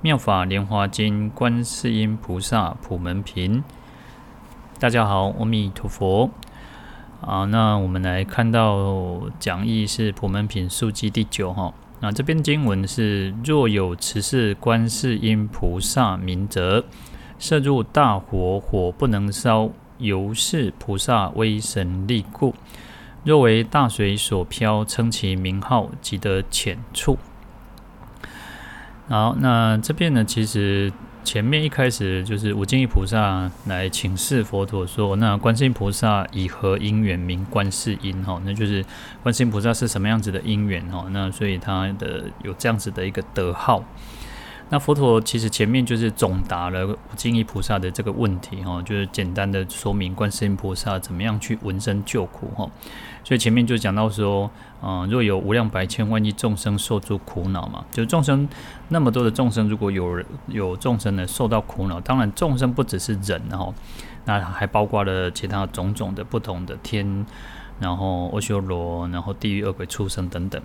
[0.00, 3.64] 妙法莲华经，观世音菩萨普门品。
[4.78, 6.30] 大家好，阿弥陀佛。
[7.20, 11.74] 啊，那我们来看到讲义是普门品数记第九哈。
[11.98, 16.84] 那这边经文是：若有持是观世音菩萨名者，
[17.40, 19.68] 射入大火，火不能烧，
[19.98, 22.54] 由是菩萨威神力故；
[23.24, 27.18] 若为大水所漂，称其名号，即得浅处。
[29.08, 30.92] 好，那这边呢，其实
[31.24, 38.22] 前面一开始就是无尽意菩萨来请示佛陀说，那观世音菩萨以何因缘名观世音？
[38.22, 38.84] 哈，那就是
[39.22, 40.86] 观世音菩萨是什么样子的因缘？
[40.90, 43.82] 哈，那所以他的有这样子的一个德号。
[44.68, 52.70] 那佛陀其实前面就是总答了无尽意菩萨的这个问题，哈，就是简单的说明观世音菩萨怎么样去闻声救苦，哈。
[53.28, 54.50] 所以前面就讲到说，
[54.82, 58.48] 嗯、若有无量百千万亿众生受诸苦恼嘛，就众生
[58.88, 63.70] 那么多的众生，如果有有众生呢受到苦恼，当然众生不只是人，哈，
[64.24, 67.26] 那还包括了其他种种的不同的天，
[67.78, 70.62] 然后阿修罗，然后地狱恶鬼畜生等等。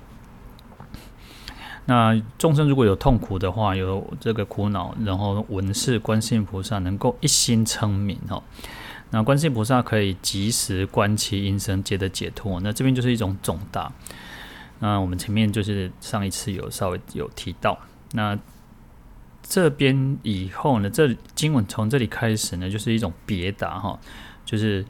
[1.85, 8.41] 那众生如果有痛苦的话，有这个苦恼，然后闻是观世音菩萨能够一心称名哈，
[9.13, 12.59] 那观世音菩萨可以及时观其音声，皆得解脱。
[12.61, 13.89] 那这边就是一种总答。
[14.79, 17.79] 那我们前面就是上一次有稍微有提到，
[18.13, 18.37] 那
[19.43, 23.99] 这边以后呢，这经文从这里开始呢，就是一种别答哈，
[24.43, 24.83] 就是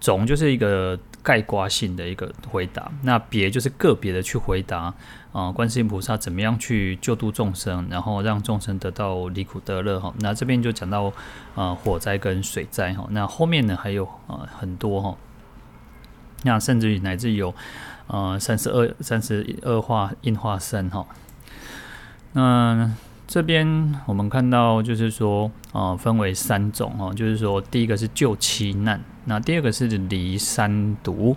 [0.00, 0.98] 总就是一个。
[1.22, 4.94] 概括性的一个回答，那别就是个别的去回答
[5.32, 10.12] 啊、观世音菩萨怎么样去救度众生，然后让众生得到离苦得乐哈。
[10.18, 11.12] 那这边就讲到啊、
[11.54, 13.06] 呃，火灾跟水灾哈。
[13.10, 15.16] 那后面呢还有啊、很多哈，
[16.42, 17.54] 那甚至于乃至有
[18.08, 21.06] 呃三十二三十二化应化身哈。
[22.32, 22.90] 那
[23.28, 31.36] 这边我们看到就是说，啊、分为三种哈，就是说，第一个是救七难，那第二个是离三毒，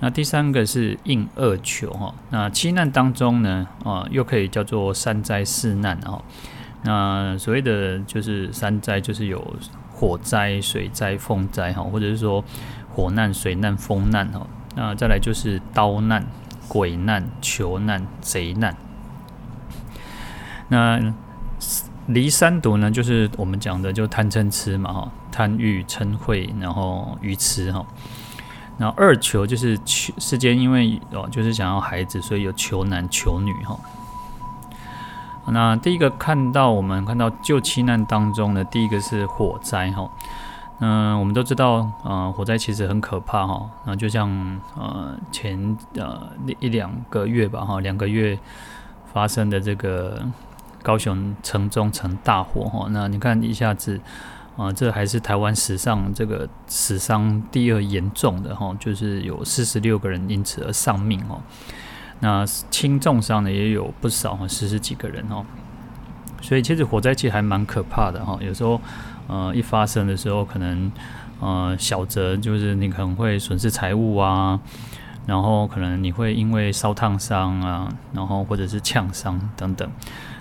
[0.00, 2.14] 那第三个是应二求哈。
[2.30, 6.22] 那七难当中呢，啊、又可以叫做三灾四难哦。
[6.84, 9.56] 那所谓的就是三灾，就是有
[9.92, 12.44] 火灾、水灾、风灾哈，或者是说
[12.94, 14.46] 火难、水难、风难哈。
[14.76, 16.24] 那再来就是刀难、
[16.68, 18.76] 鬼难、囚难、贼难。
[20.68, 21.12] 那
[22.06, 27.84] 离三毒呢，就是我们讲的，就贪嗔痴嘛，哈，贪欲嗔恚，然后愚痴哈。
[28.78, 33.78] 然后二求就是世间因为哦，就是想要孩子，所以有求男求女哈。
[35.48, 40.10] 那第一个看到我们看到救七难当中呢，第一个是火灾哈。
[40.78, 43.68] 嗯，我们都知道，呃，火灾其实很可怕哈。
[43.84, 44.30] 那就像
[44.76, 46.28] 呃前呃
[46.60, 48.38] 一两个月吧哈，两个月
[49.12, 50.22] 发生的这个。
[50.80, 54.00] 高雄城中城大火哈，那你看一下子
[54.58, 61.40] 啊，这还是台湾史上这个死伤第二严重的哈，就是有四十六个人因此而丧命哦。
[62.20, 65.46] 那轻重伤的也有不少哈，十十几个人哦。
[66.42, 68.80] 所以其实火灾其实还蛮可怕的哈，有时候
[69.28, 70.90] 呃一发生的时候，可能
[71.38, 74.58] 呃小则就是你可能会损失财物啊，
[75.26, 79.88] 然后可能你会因为烧烫伤啊，然后或者是呛伤等等。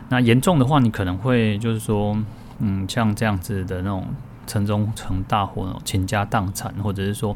[0.10, 2.18] 那严重的话，你可能会就是说，
[2.60, 4.06] 嗯，像这样子的那种
[4.46, 7.36] 城中城大火，倾家荡产，或者是说，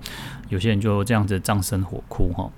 [0.49, 2.49] 有些人就这样子葬身火窟哈。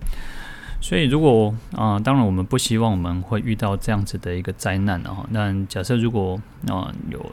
[0.81, 5.25] 所以，如果啊、当然我们不希望我们会遇到这样子的一个灾难啊。
[5.29, 7.31] 那假设如果啊、有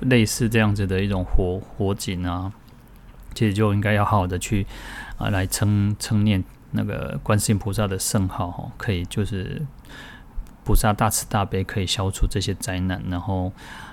[0.00, 2.52] 类似这样子的一种火火警啊，
[3.34, 4.66] 其实就应该要好好的去
[5.16, 6.42] 啊来称称念
[6.72, 9.62] 那个观世音菩萨的圣号哈，可以就是。
[10.64, 13.52] 菩萨大慈大悲，可以消除这些灾难，然后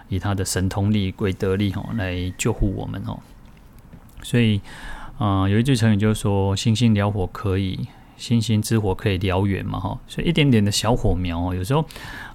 [0.10, 3.20] 以他的神通力、鬼德力吼来救护我们哦。
[4.22, 4.60] 所以，
[5.18, 9.98] 啊、有一句成语就是说“星星燎火可以，星星之火可以燎原”嘛哈。
[10.08, 11.82] 所以一点点的小火苗哦，有时候，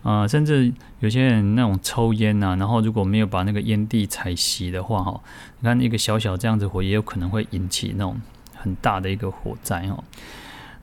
[0.03, 5.21] 啊、呃，甚至有些人那种抽烟呐、啊，然后如果没有把那个烟蒂踩熄的话哈，
[5.61, 8.21] 你看一个小小这样子火，也有可能会引起那种
[8.55, 10.03] 很大的一个火灾哦。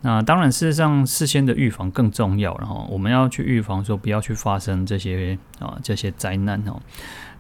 [0.02, 6.80] 那当然，事实上事先的预防更重要，然后我们要去预防说不要去发生这些啊这些灾难哦。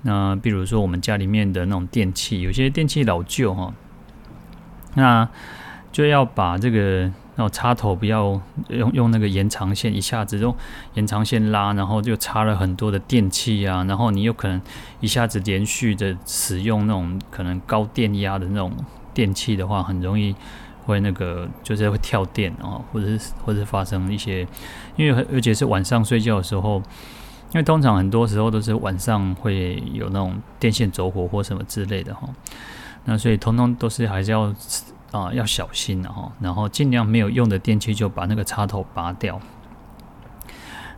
[0.04, 3.74] 那比如说我们家里面的那种电器，有些电器老旧哈，
[4.96, 5.28] 那
[5.92, 7.12] 就要把这个。
[7.34, 10.54] 然后插头不要用用那个延长线，一下子用
[10.96, 14.62] 延长线拉，然后就插了很多的电器啊，然后你有可能
[15.00, 18.72] 一下子连续的使用那种可能高电压的那种
[19.14, 20.36] 电器的话，很容易
[20.86, 24.48] 会那个就是会跳电啊，或者是或者是发生一些，
[24.96, 26.76] 因为而且是晚上睡觉的时候，
[27.54, 32.28] 因为通常很多时候都是晚上会有那种电线走火或什么之类的哈，
[33.06, 34.54] 那所以通通都是还是要。
[35.12, 39.38] 啊，要小心的哈，然后尽量没有用的电器就把那个插头拔掉，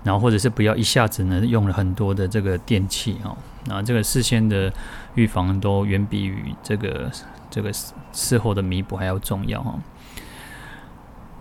[0.04, 3.36] 然后或者是不要一下子呢用了很多的这个电器哦，
[3.66, 4.72] 那这个事先的
[5.16, 7.10] 预防都远比于这个
[7.54, 7.72] 这个
[8.12, 9.76] 事后的弥补还要重要哈。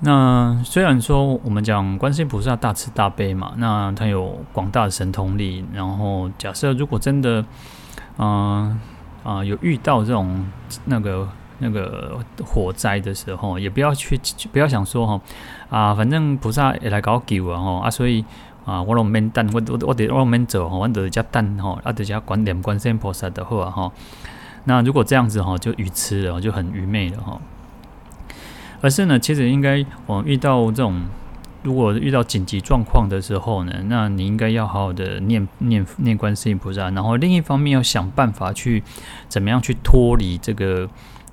[0.00, 7.42] 那虽然说我们讲观世音菩萨大慈大悲嘛，那他有广大的神通力，然后假设如果真的，
[8.18, 8.78] 嗯
[9.24, 10.44] 啊、有遇到这种
[10.84, 11.26] 那个。
[11.64, 14.20] 那个火灾的时候，也不要去，
[14.50, 15.20] 不要想说哈
[15.70, 18.24] 啊，反正菩萨也来搞救啊哈啊，所以
[18.64, 23.92] 啊，我拢免等，我我我得我免走哈，我得加等哈，啊得加观念观世音菩萨的话哈。
[24.64, 27.40] 那如果这样子哈，就愚痴了，就很愚昧了哈。
[28.80, 31.02] 而是呢，其实应该我们遇到这种，
[31.62, 38.82] 如果遇到紧急状况的时候呢，那你应该要好好的念念念观世音菩萨，然后另一方面要想办法去
[39.28, 40.88] 怎么样去脱离这个。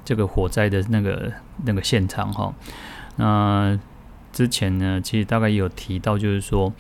[0.06, 1.32] 这个火灾的那个
[1.66, 2.52] 那个现场哈，
[3.18, 3.78] 那
[4.34, 6.74] 之前呢，其实大概也有提到，就是说，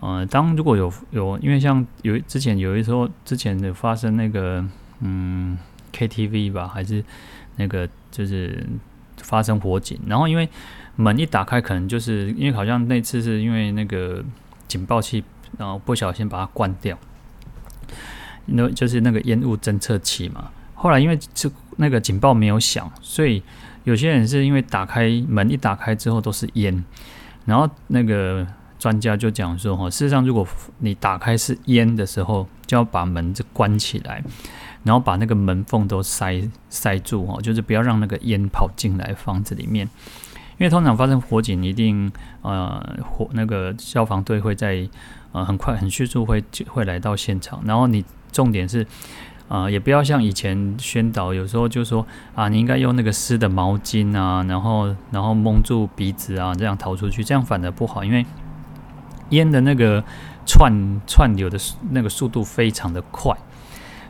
[0.00, 4.62] 呃，当如果有有，因为像有之前有一说之前的发生那个
[5.00, 5.56] 嗯
[5.94, 7.04] KTV 吧，还是
[7.56, 8.66] 那个就是
[9.18, 10.48] 发生火警，然后因为
[10.96, 14.24] 门一打开，可能就是因为好像那次是因为那个
[14.66, 15.22] 警报器，
[15.56, 16.98] 然后不小心把它关掉，
[18.46, 20.50] 那就是那个烟雾侦测器嘛。
[20.74, 23.42] 后来因为这那个警报没有响，所以
[23.84, 26.84] 有些人是因为打开门一打开之后都是烟，
[27.46, 28.46] 然后那个
[28.78, 30.46] 专家就讲说哈，事实上如果
[30.78, 34.22] 你打开是烟的时候，就要把门就关起来，
[34.84, 36.40] 然后把那个门缝都塞
[36.70, 39.84] 塞住哈，就是不要让那个烟跑进来房子里面，
[40.58, 44.88] 因为通常发生火警一定呃火那个消防队会在
[45.32, 48.86] 呃很快很迅速会会来到现场，然后你重点是。
[49.46, 52.04] 啊、也不要像以前宣导，有时候就说
[52.34, 58.24] 啊，你应该用那个湿的毛巾啊，然后然后蒙住鼻子啊，这样逃出去，这样反而不好，因为
[59.28, 60.02] 烟的那个
[60.46, 61.58] 窜窜流的
[61.90, 63.36] 那个速度非常的快，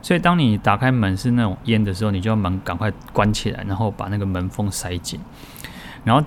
[0.04, 5.18] 所以当你打开门是那种烟的时候，你就要门赶快关起来，然后把那个门缝塞紧，
[6.04, 6.24] 然后。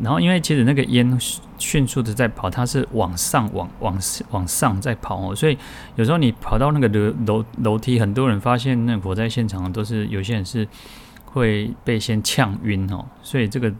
[0.00, 1.16] 然后，因为其实那个烟
[1.58, 3.96] 迅速的在跑，它是往上、往往
[4.30, 5.56] 往上在跑哦，所以
[5.96, 10.66] 有时候你跑到那个楼楼楼梯，很多人发现那火灾现场都是有些人是
[11.26, 13.70] 会被先呛晕哦，所以这个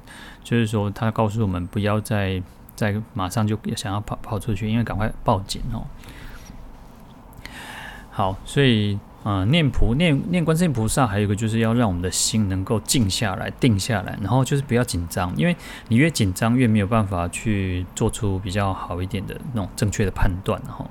[0.44, 2.40] 就是说，他告诉我们不要再
[2.76, 5.82] 再马上就想要跑跑出去，因为赶快报警哦。
[8.10, 8.98] 好，所以。
[9.22, 20.60] 啊、念菩念念观世音菩萨，还有一个就是要让我们的心能够静下来、定下来，然后就是不要紧张，因为你越紧张越没有办法去做出比较好一点的那种正确的判断。
[20.62, 20.84] 哈，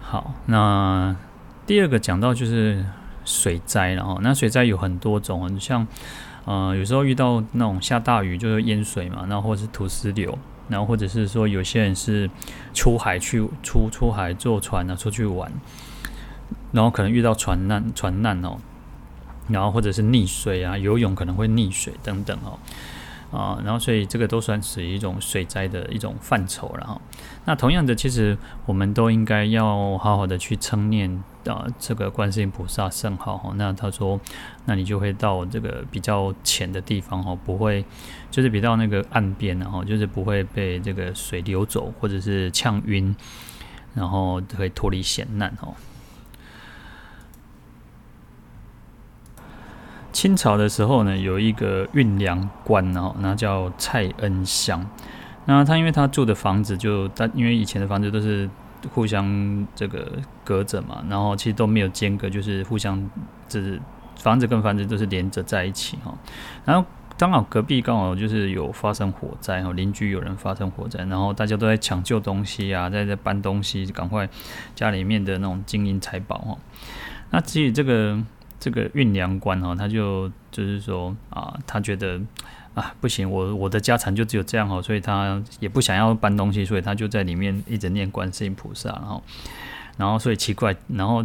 [0.00, 1.14] 好，那
[1.64, 2.84] 第二个讲到就是
[3.24, 5.86] 水灾，了哈那水灾有很多种，像
[6.44, 10.36] 呃有时候遇到那种下大雨就是淹水嘛，然后或者是土石流，
[10.68, 12.28] 然后或者是说有些人是
[12.74, 15.52] 出海去出出海坐船啊出去玩。
[16.72, 18.56] 然后可能遇到船难，船难哦，
[19.48, 22.58] 然后或者是溺水啊，游泳可能会溺水等等哦，
[23.36, 27.00] 啊，然后所以这个都算是一种水灾的一种范畴了哈。
[27.44, 33.52] 那同样的，其实我们都应该要好好的去称念啊，这个观世音菩萨圣号哈。
[33.56, 34.18] 那他说，
[34.64, 37.84] 那你就会到这个比较浅的地方哈，不会
[38.32, 43.14] 就是比较那个岸边然后就是不会被这个水流走或者是呛晕，
[43.94, 45.72] 然后会脱离险难哦。
[50.16, 54.82] 清朝的时候呢，有一个运粮官哦，那叫蔡恩祥。
[55.44, 58.48] 那他因为他住的房子就他因为以前的房子都是
[58.94, 60.10] 互相这个
[60.42, 63.10] 隔着嘛，然后其实都没有间隔，就是互相
[63.46, 63.78] 就是
[64.18, 66.14] 房子跟房子都是连着在一起哈。
[66.64, 74.26] 然后刚好隔壁刚好就是有发生火灾哈，邻居有人发生火灾，然后大家都在抢救东西啊，在在搬东西，赶快
[74.74, 76.56] 家里面的那种金银财宝哈。
[77.32, 78.18] 那至于这个。
[78.58, 82.20] 这个运粮官哈，他就就是说啊，他觉得
[82.74, 89.22] 啊，不行，我我的家产就只有这样哦，所以他也不想要搬东西，所以他就在里面一直念观世音菩萨，然后，
[89.96, 91.24] 然后所以奇怪，然后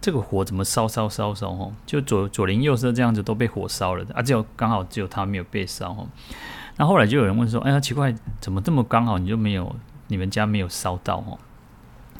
[0.00, 6.06] 这个火怎么烧烧烧烧哦，就左左邻右舍这样子都被火烧了的，啊，只有刚好只有他没有被烧哦。
[6.76, 9.74] 那后来就有人问说，哎呀，奇怪，怎么这么刚好你就没有，
[10.08, 11.38] 你们家没有烧到哦？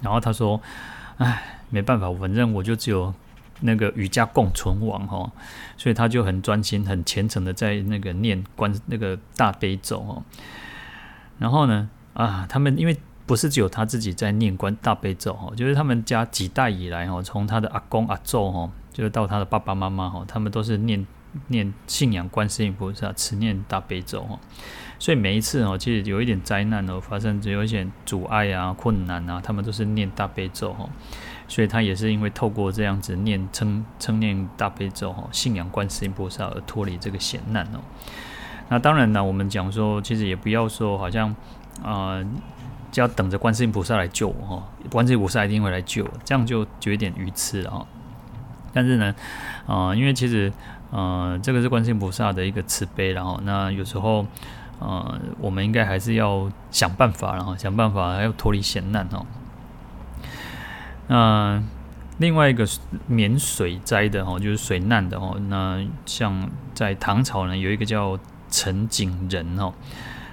[0.02, 0.61] 然后他说，
[1.19, 3.12] 哎，没办法，反正我就只有。
[3.60, 5.32] 那个与家共存亡哈，
[5.76, 10.22] 所以他就很专心、很虔诚的在那个念观那个大悲咒哦。
[11.38, 12.96] 然后呢，啊，他们因为
[13.26, 21.06] 不是只有他自己在念观大悲咒哈，就是他们家几代以来哈，从他的阿公阿祖哈，就是到他的爸爸妈妈哈，他们都是念
[21.48, 24.38] 念信仰观世音菩萨，持念大悲咒哈。
[24.98, 30.88] 所以每一次哦，其实有一点灾难哦发生，有一些阻碍啊、困难啊，他们都是念大悲咒哈。
[31.48, 37.78] 所以他也是因为透过这样子念称称念大悲咒哈，信仰观世音菩萨而脱离这个险难哦。
[38.68, 41.30] 那当然呢，我们讲说，其实也不要说好像
[41.82, 42.26] 啊、呃，
[42.90, 47.86] 就要等着观世音菩萨来救我哈，观世音菩萨一定会来救，这样就就有点愚痴了哈。
[48.72, 49.14] 但是呢，
[49.66, 50.52] 啊、呃，因为其实
[50.90, 54.26] 呃，这个是观世音菩萨的一个慈悲，然后那有时候
[54.80, 59.24] 呃，我们应该还是要想办法，然后想办法还要脱离险难哦。
[61.08, 61.62] 那
[62.18, 62.66] 另外一个
[63.06, 65.36] 免水灾的哦，就是水难的哦。
[65.48, 68.18] 那像在唐朝呢，有一个叫
[68.50, 69.72] 陈景仁哦。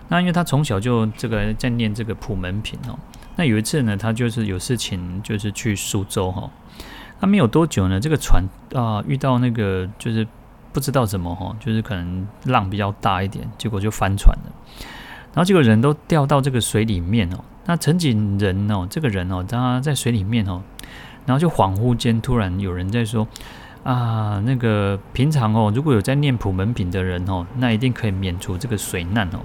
[0.07, 2.97] 那因为他从小就这个在念这个普门品哦。
[3.35, 6.49] 那有一次呢，他就是有事情，就是去苏州哈。
[7.19, 10.27] 那没有多久呢，这个船啊遇到那个就是
[10.71, 14.51] 不知道怎么哈，就是可能浪比较大一点，结果就翻船了。
[15.33, 17.43] 然后这个人都掉到这个水里面哦。
[17.65, 20.61] 那陈景仁哦，这个人哦，他在水里面哦，
[21.25, 23.27] 然后就恍惚间突然有人在说
[23.83, 29.39] 啊，那个平常哦，如果有在念普门品的人哦，那一定可以免除这个水难哦。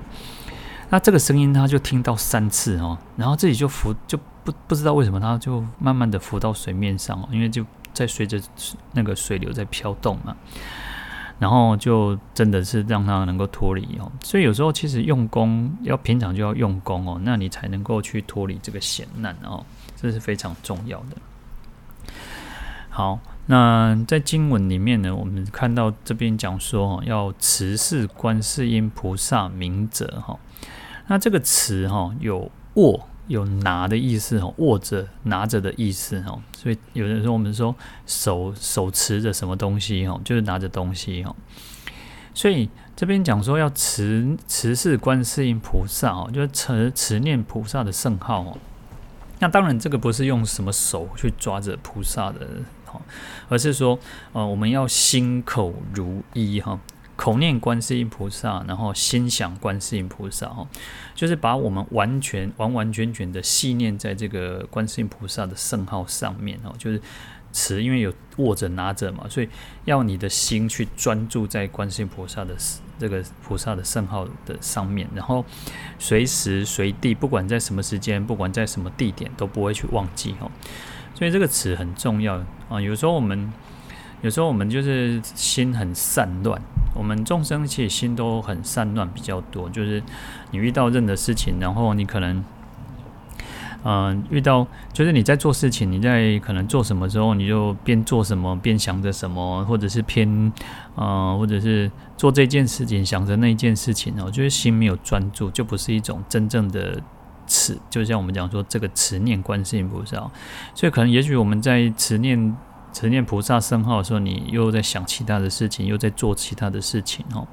[0.90, 8.40] 那这个声音他就听到三次哦，然后自己就浮，就不不知道为什么他就慢慢的浮到水面上哦，因为就在随着
[8.92, 10.37] 那个水流在飘动嘛。
[11.38, 19.64] 然后就真的是让他能够脱离哦，所以有时候其实用功要平常就要用功哦，那你才能够去脱离这个险难哦，
[19.97, 21.16] 这是非常重要的。
[22.90, 30.37] 好，那在经文里面呢，我们看到这边讲说哦，要持是观世音菩萨明者哈，
[31.07, 33.09] 那这个词哈有握。
[33.28, 37.75] 有拿的意思哈，握着、拿着的意思哈，所以有的时候我们说
[38.06, 41.35] 手手持着什么东西哈，就是拿着东西哈。
[42.35, 48.58] 所以这边讲说要持持是观世音菩萨哦，就是持持念菩萨的圣号哦。
[49.38, 52.47] 那当然这个不是用什么手去抓着菩萨的
[52.87, 53.00] 哦，
[53.49, 53.99] 而是说
[54.32, 56.80] 呃我们要心口如一哈。
[57.18, 60.64] 口念观世音菩萨，然后心想观世音菩萨，哈，
[61.16, 67.02] 就是把我们完全完完全全的系念在这个观世音菩萨的圣号上面，哦，就是
[67.52, 69.48] 持，因为有握着拿着嘛，所以
[69.84, 72.54] 要你的心去专注在观世音菩萨的
[73.00, 75.44] 这个菩萨的圣号的上面，然后
[75.98, 80.48] 随时随地，不管在什么时间，不管在什么地点，都不会去忘记，哦，
[81.16, 82.80] 所以这个词很重要啊。
[82.80, 83.52] 有时候我们。
[84.20, 86.60] 有时候我们就是心很散乱，
[86.99, 89.71] 我们众生其实心都很散乱比较多。
[89.71, 90.02] 就是
[90.50, 92.45] 你遇到任何事情，然后你可能，
[93.85, 100.52] 嗯、遇到就是你在做事情，你在可能做什么时候，你就边做什么边想着什么，或者是偏，
[100.97, 107.00] 嗯、或者是做这件事情想着那件事情哦，就是心没有专注，就不是一种真正的
[107.47, 107.78] 持。
[107.88, 110.28] 就像我们讲说这个持念观世音菩萨，
[110.75, 112.57] 所以可能也许我们在持念。
[112.92, 117.47] 持念菩萨圣号的时候，你又在想其他的事情，又在做其他的事情哦，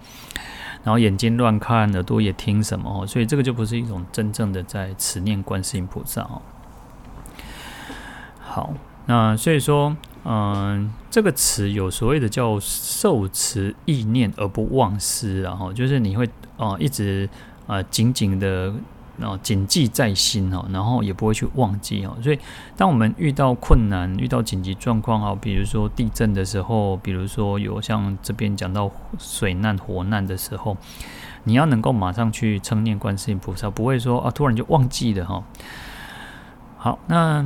[0.84, 6.42] 然后眼睛乱看，耳朵也听什么哦，所以这个就不是一种真正的在持念观世音菩萨哦。
[8.40, 8.74] 好，
[9.06, 17.30] 那所以说，嗯，这个词有所谓的叫受持意念而不忘失，然后就是你会啊一直
[17.68, 18.74] 啊紧紧的。
[19.18, 22.18] 然后谨记在心哦，然后也不会去忘记哦。
[22.22, 22.40] 所以，
[22.76, 30.76] 当我们遇到困难、遇到紧急状况哦，比如说地震的时候，比如说有像这边讲到水难、火难的时候，
[31.44, 35.44] 你要能够马上去称念观世音菩萨，不会说啊突然就忘记了哈。
[36.78, 37.46] 好，那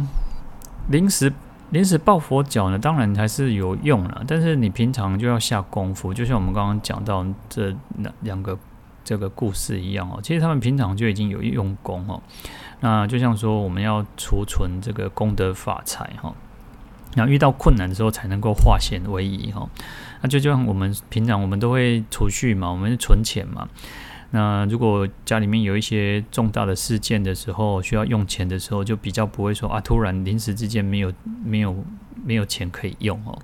[0.89, 1.31] 临时
[1.69, 8.57] 临时抱佛脚呢，当然还是有用了，但是你平常就要下功夫，就像我们刚刚讲到这两两个。
[9.09, 12.21] 这个故事一样哦，其实他们平常就已经有用功哦。
[12.79, 16.31] 那就像说，我们要储存这个功德法财哈。
[17.15, 19.67] 然后遇到困难的时候才能够化险为夷哈。
[20.21, 23.67] 那就像我们平常我们都会储蓄嘛，我们存钱嘛。
[24.29, 31.11] 那如果家里面有一些重大的事件的时候，需要用钱的时候，就比较不会说啊，突然临时之间没有
[31.43, 31.83] 没有
[32.23, 33.35] 没有钱可以用哦。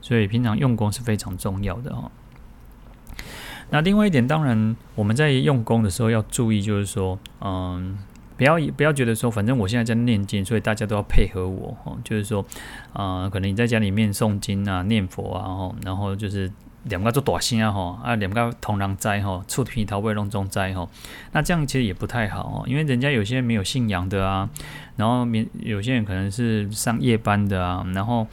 [0.00, 2.10] 所以平常用功是非常重要的哦。
[3.70, 7.98] 那另外一点，当然我们在用功的时候要注意，就是说，嗯。
[8.38, 11.98] 不要不要觉得说，反正我现在在念经，所以大家都要配合我哦。
[12.04, 12.40] 就是说，
[12.92, 16.48] 啊、呃，可能你在家里面诵经啊、念佛啊，吼，然后就是
[16.84, 20.88] 两个做大声啊，吼，啊，两个同人灾吼，出皮头被弄中灾吼。
[21.32, 24.48] 那这样其实也不太好哦，因为人家有些人没有信仰的啊，
[24.94, 25.26] 然后
[25.58, 28.24] 有些人可能是上夜班的啊，然后。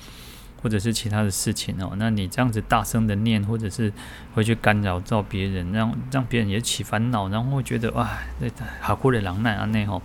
[0.65, 3.93] 或者是其他的事情哦，那你这样子大声的念，或者是
[4.33, 8.47] 会去干扰到别人，让让别人也起烦恼，然后会觉得哇，那
[8.81, 10.01] 好苦的狼难啊那吼，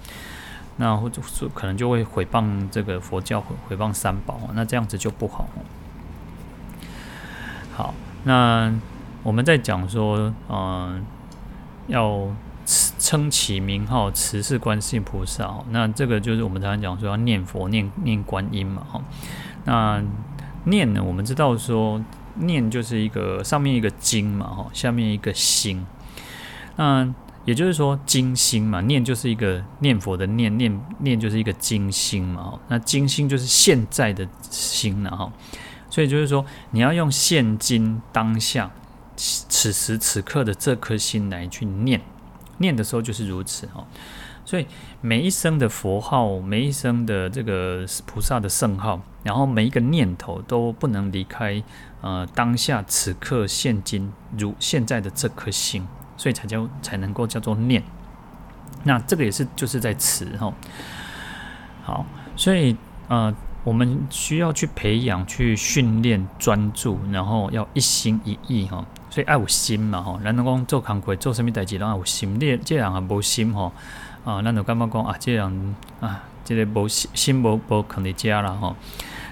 [0.76, 5.48] 那或者说可能就会毁谤这个佛教，毁谤三宝，那这样子就不好。
[7.74, 8.70] 好，那
[9.22, 11.02] 我们在讲说，嗯、
[11.86, 12.28] 要
[12.98, 19.00] 称其名号，持是观世菩萨，那这个就是我们常常讲说要念佛、念念观音嘛，哈，
[19.64, 20.02] 那。
[20.64, 22.02] 念呢，我们知道说
[22.34, 25.84] 念就是一个上面一个经嘛，哈，下面一个心。
[26.76, 27.12] 那
[27.44, 35.32] 也就是说经心嘛，念就是一个念佛的念，念念就是一个经心嘛，那经心就是现在的心了哈。
[35.88, 38.70] 所以就是说，你要用现今当下
[39.16, 42.00] 此时此刻的这颗心来去念，
[42.58, 43.84] 念的时候就是如此哈。
[44.50, 44.66] 所以
[45.00, 51.62] 每一声的佛号，每一声的这个菩萨的圣号，然后每一个念头都不能离开
[52.00, 57.80] 呃当下此刻现今如现在的这颗心，所以才叫才能够叫做念。
[58.82, 60.52] 那这个也是就是在持哈。
[61.84, 62.04] 好，
[62.34, 62.76] 所以
[63.06, 68.84] 呃我们需要去培养、去训练专注，然后要一心一意哈。
[69.10, 72.34] 所以爱有心嘛哈，人能讲做工课做什么代志，拢要有心。
[72.40, 73.70] 你这样还无心哈。
[74.24, 75.16] 啊，那就干嘛讲啊？
[75.18, 78.76] 这样啊，这个无心心无无肯定加了哈，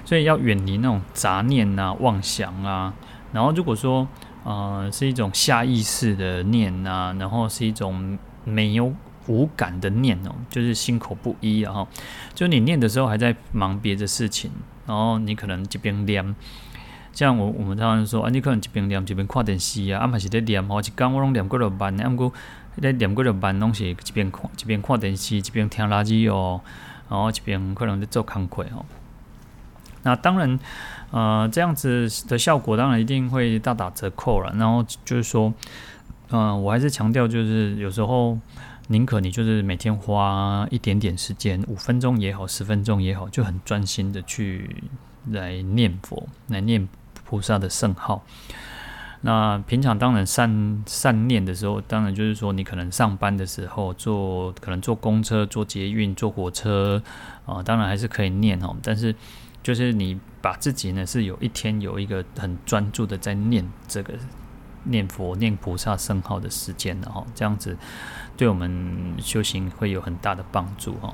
[0.04, 2.94] 所以要远离那种杂念呐、啊、妄想啊。
[3.32, 4.08] 然后如果说
[4.44, 8.94] 呃是一种下意识的念呐、啊，然后是一种没有
[9.26, 11.88] 无感的念哦，就是心口不一啊哈。
[12.34, 14.50] 就你念的时候还在忙别的事情，
[14.86, 16.34] 然后你可能这边念，
[17.12, 22.32] 像我我们常常说啊，你可能这边念这边看电视啊，啊嘛是在念吼，一讲我拢念过了半年，啊毋过。
[22.80, 26.60] 在念过的班拢是一边看一边看电视，一边听垃圾哦，
[27.08, 28.84] 然后一边可能在做工课哦。
[30.04, 30.58] 那当然，
[31.10, 34.54] 呃，这样子的效果当然一定会大打折扣了。
[34.56, 35.52] 然后就是说，
[36.30, 38.38] 嗯、我还是强调，就是有时候
[38.86, 44.82] 宁可你就是每天花一点点时间，五分钟也好，十分钟也好，就很专心的去
[45.30, 46.88] 来念佛，来念
[47.24, 48.24] 菩萨的圣号。
[49.22, 57.02] 那平常当然善善念的时候，当然就是说你可能上班的时候坐，可能坐公车、坐捷运、坐火车
[57.44, 58.76] 啊、当然还是可以念哦。
[58.80, 59.12] 但是
[59.60, 64.14] 就是你把自己呢是有一天有一个很专注的在念这个
[64.84, 67.76] 念佛、念菩萨圣号的时间的哈，这样子
[68.36, 71.12] 对我们修行会有很大的帮助哈。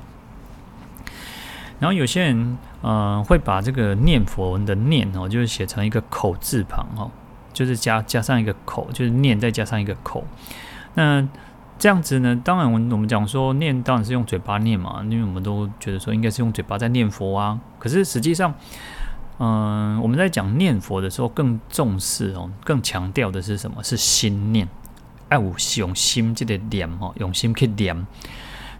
[1.79, 7.09] 然后有些人嗯、会把这个念佛的念哦，就是写成一个口字旁哈。
[7.55, 10.23] 就是加加上一个口，就是念再加上一个口。
[10.93, 11.27] 那
[11.79, 12.39] 这样子呢？
[12.43, 17.59] 当然，我我们讲说念当然是用嘴巴念嘛，因为我们都觉得说应该是用嘴巴在念佛啊。
[17.79, 18.53] 可是实际上，
[19.39, 23.83] 嗯、我们在讲念佛的时候，更重视哦，更强调的是什么？
[23.83, 24.67] 是心念，
[25.29, 28.05] 爱有用心这个念哦，用心去念。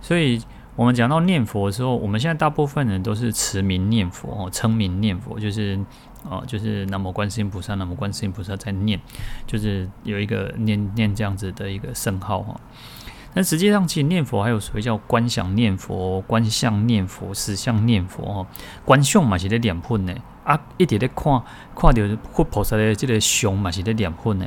[0.02, 0.42] 所以
[0.76, 5.80] 我们讲到念佛的时候，我们现在大部分人都是持名念佛哦，称名念佛，就是。
[6.30, 9.00] 哦，就是南无观世音菩萨，南无观世音菩萨在念，
[9.46, 12.60] 就是有一个念念这样子的一个圣号哈。
[13.34, 18.48] 但实际上，其实念佛还有所谓叫观想念佛、观相念佛、实相念佛哈。
[18.84, 21.44] 观相嘛是在念佛呢，啊，一直在看
[21.76, 24.46] 看到佛菩萨的这个相嘛是在念佛呢，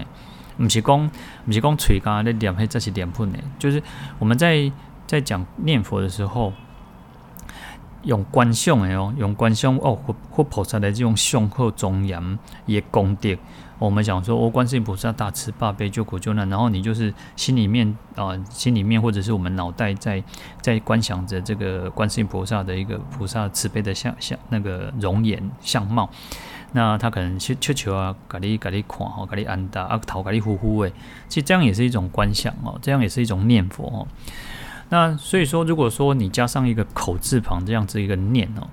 [0.56, 1.10] 不是讲
[1.46, 3.38] 不是讲嘴干在念，还这是念佛呢。
[3.58, 3.82] 就是
[4.18, 4.72] 我们在
[5.06, 6.52] 在讲念佛的时候。
[8.04, 13.37] 用观想的哦，用观想哦，佛佛菩萨的这种雄厚庄严也功德。
[13.78, 20.22] 我们讲说，哦，观世音菩萨大慈大悲救苦救难，然后你就是心里面啊、呃，心里面或者是我们脑袋在
[20.61, 26.11] 在观想着这个观世音菩萨的一个菩萨慈悲的相相那个容颜相貌。
[26.72, 30.92] 那他可能去求求啊，咖喱咖喱看哦，咖喱安达啊，头咖喱呼呼诶。
[31.28, 34.06] 其实这样也是一种观想哦，这样也是一种念佛哦。
[34.90, 38.66] 那所以说，如果说你加上一个口字旁这样子一个念哦，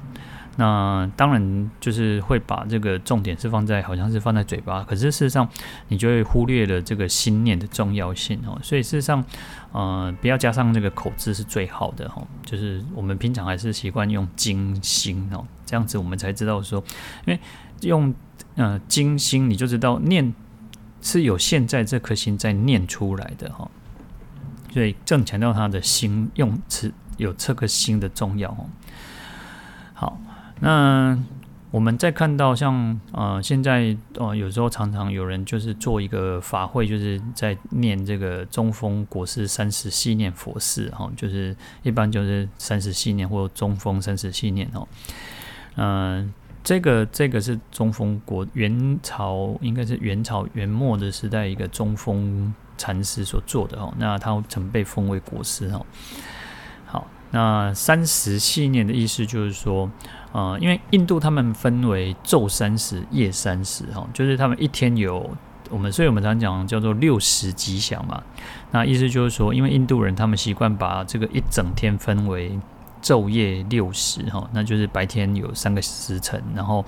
[0.57, 5.45] 那当然就是会把这个重点是放在好像是放在嘴巴，可是事实上
[5.89, 8.57] 你就会忽略了这个心念的重要性哦。
[8.63, 9.21] 所以事实上，
[9.73, 12.25] 呃，不要加上这个口字是最好的哈。
[12.45, 16.81] 就是我们平常还是习惯用经心哦，这样子我们才知道说，
[17.25, 17.39] 因为
[17.81, 18.15] 用
[18.55, 20.33] 呃经心你就知道念
[21.01, 23.69] 是有现在这颗心在念出来的哈。
[24.75, 28.67] 所以正强调他的心用词有这个心的重要哦。
[29.93, 30.19] 好。
[30.61, 31.17] 那
[31.69, 44.87] 我们再看到像呃现在呃有时候常常有人就是做一个法会，就是在念这个中丰国师三十系念佛事哈，就是一般就是三十系念或中丰三十系念哦。
[45.75, 46.33] 嗯，
[46.63, 53.93] 这个这个是中丰国元朝应该是元朝元末的时代一个中丰禅师所做的哦。
[53.97, 55.85] 那他曾被封为国师哦。
[56.85, 59.89] 好，那三十系念的意思就是说。
[60.31, 65.33] 呃，因为印度他们分为昼三十、夜三十，哈，就是他们一天有
[65.69, 68.21] 我们，所以我们常讲叫做六十吉祥嘛。
[68.71, 72.59] 那意思就是说，因为印度人他们习惯把这个一整天分为
[73.05, 76.83] 昼夜六时，哈，那就是白天有三个时辰，然后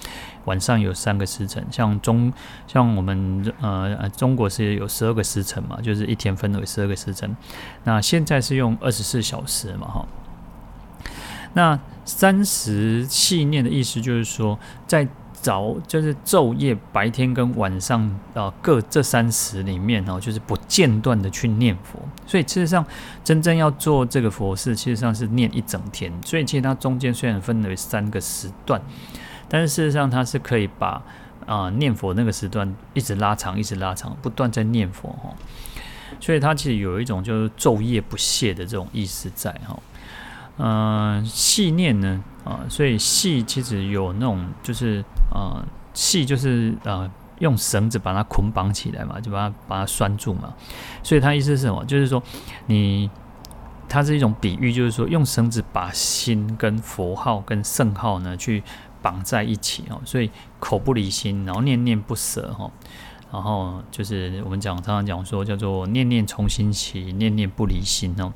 [0.46, 1.64] 晚上有三个时辰。
[1.70, 2.34] 像中
[2.66, 7.38] 像我们呃中国是有十二个时辰嘛，就是一天分为十二个时辰。
[7.84, 10.08] 那现在是用二十四小时嘛，哈。
[11.54, 15.08] 那三十系念的意思就是说，在
[15.42, 22.00] 早就是昼夜白天跟晚上啊各这三十里面哦，就是不间断的去念佛。
[22.26, 22.86] 所以事实上，
[23.24, 26.12] 真正要做这个佛事，其实上是念一整天。
[26.26, 28.82] 所以其实它中间虽然分为三个时段，
[29.48, 31.02] 但是事实上它是可以把
[31.46, 35.34] 啊念佛那个时段一直拉长，一直拉长，不断在念佛哈。
[36.20, 39.78] 所以它其实有一种就是昼夜不懈的这种意思在哈。
[40.58, 42.24] 嗯，系念呢？
[42.44, 50.54] 啊，所以系其实有那种，就是呃，系就是呃，用绳子把它捆绑起来嘛，就把它把它拴住嘛。
[51.04, 51.84] 所以它意思是什么？
[51.86, 52.24] 就是说
[52.66, 53.10] 你，
[53.88, 58.64] 它是一种比喻，就是说用绳子把心跟佛号跟圣号呢去
[59.02, 60.02] 绑在一起哦。
[60.06, 62.72] 所以口不离心，然后念念不舍哈。
[63.30, 68.32] 然后就是我们讲常常讲说叫做念念从心起，念念不离心哦。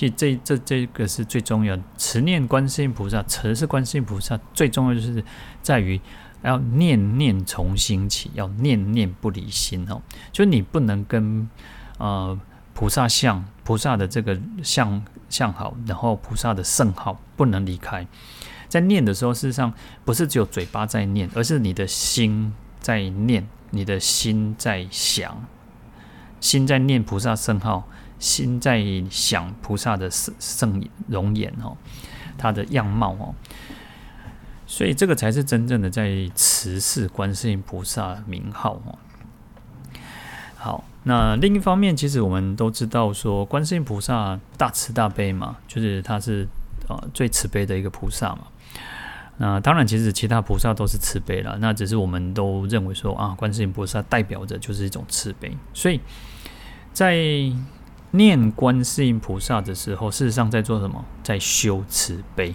[0.00, 5.22] 其实这这这个是最重要的，持念观世音菩萨，持是观世音菩萨最重要就是
[5.60, 6.00] 在于
[6.42, 10.00] 要念念从心起，要念念不离心哦。
[10.32, 11.46] 就你不能跟
[11.98, 12.40] 呃
[12.72, 18.06] 菩萨像菩萨的这个像像好，然后菩萨的圣号不能离开。
[18.70, 19.70] 在念的时候，事实上
[20.06, 23.46] 不是只有嘴巴在念，而是你的心在念。
[23.72, 25.46] 你的心在想，
[26.40, 27.86] 心在念菩萨圣号，
[28.20, 31.76] 心在想菩萨的圣圣容颜哦，
[32.38, 33.34] 他的样貌哦，
[34.66, 38.98] 所以这个才是真正的在持世观世音菩萨名号哦。
[40.56, 46.46] 好，那另一方面，其实我们都知道说，观世音菩萨大慈大悲嘛，就是他是
[46.88, 48.46] 呃最慈悲的一个菩萨嘛。
[49.38, 51.56] 那当然，其实其他菩萨都是慈悲了。
[51.62, 55.56] 那只是我们都认为说啊，观世音菩萨代表着就是一种慈悲。
[55.72, 55.98] 所以
[56.92, 57.16] 在
[58.12, 61.04] 念观世音菩萨的时候，事实上在做什么？
[61.22, 62.54] 在修慈悲。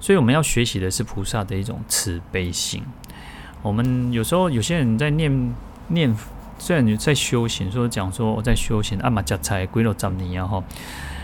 [0.00, 2.82] 所以我们要学习的是菩萨的一种慈悲心。
[3.62, 5.54] 我们有时候有些人在念
[5.88, 6.16] 念，
[6.58, 10.62] 虽然你在修行，说讲说我在修行，阿玛加才归了藏尼然后，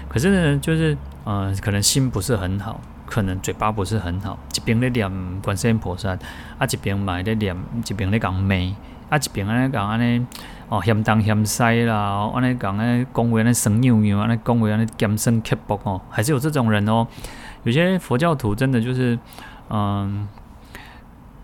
[0.08, 2.80] 可是呢，就是呃，可能心不是很好。
[3.06, 6.18] 可能嘴巴不是很好，一边在念观世音菩萨，
[6.58, 7.54] 啊一边嘛在念，
[7.86, 8.54] 一边在讲骂，
[9.10, 10.26] 啊一边安尼讲安尼
[10.68, 17.06] 哦嫌东嫌西啦，安尼讲安尼讲话安尼生拗拗，安尼讲话安尼尖酸刻薄哦，还是有这种人哦。
[17.62, 19.18] 有些佛教徒真的就是
[19.68, 20.28] 嗯，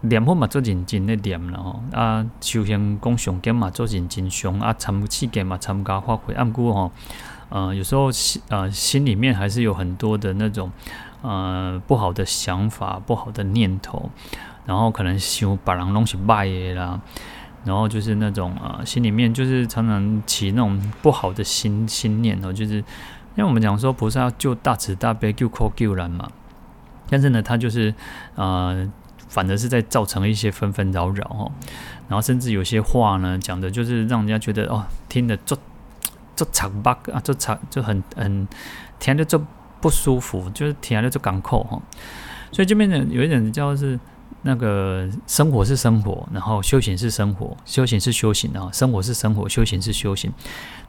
[0.03, 6.93] 念佛嘛做认真的念了吼，啊修行讲上经嘛做认真上，啊参气经嘛参加发挥，按过吼，
[7.49, 10.71] 呃有时候心呃心里面还是有很多的那种。
[11.23, 14.09] 呃，不好的想法，不好的念头，
[14.65, 16.99] 然后可能想把人弄起败耶啦，
[17.65, 22.85] 然后就是那种呃，心里面就是常常起那种不好的心心念哦，就是因
[23.37, 26.31] 为我们讲说菩萨要救大慈大悲，救苦救难嘛，
[27.09, 27.95] 但是呢，他就是
[28.35, 28.91] 呃，
[29.29, 31.53] 反而是在造成一些纷纷扰扰哦，
[32.09, 35.57] 然后甚至有些话呢，讲的就是让人家觉得哦，听得就
[36.37, 38.47] 就长巴啊，就长就很很
[38.99, 39.43] 听得就。
[39.83, 41.81] 不舒服，就是听了就港口哈，
[42.53, 43.99] 所以这边呢，有一点叫是
[44.43, 50.33] 那个生活是生活，然后修行是生活，修行是修行啊，生活是生活，修行是修行，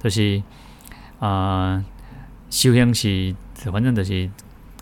[0.01, 0.41] 就是
[1.19, 1.85] 啊、呃，
[2.49, 3.35] 修行是
[3.71, 4.29] 反正就是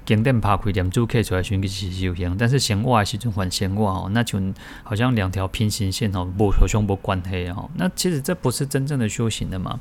[0.05, 4.41] 经典拍开念珠刻出来选个是修行，但是闲话还是种还闲话哦，那就
[4.83, 7.69] 好像两条平行线哦，不和相不关系哦。
[7.75, 9.79] 那其实这不是真正的修行的嘛。